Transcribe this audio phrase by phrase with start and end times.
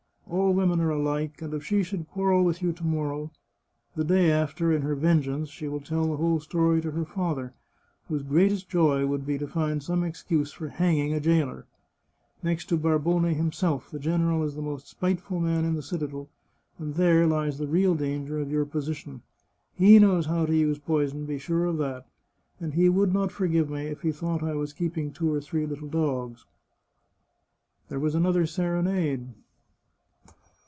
[0.29, 3.31] All women are alike, and if she should quarrel with you to morrow,
[3.97, 7.53] the day after, in her vengeance, she will tell the whole story to her father,
[8.07, 11.65] whose greatest joy would be to find some excuse for hanging a jailer.
[12.41, 16.29] Next to Bar bone himself, the general is the most spiteful man in the citadel,
[16.79, 19.23] and there lies the real danger of your position.
[19.73, 22.07] He knows how to use poison, be sure of that,
[22.57, 25.65] and he would not forgive me if he thought I was keeping two or three
[25.65, 26.45] little dogs."
[27.89, 29.27] There was another serenade.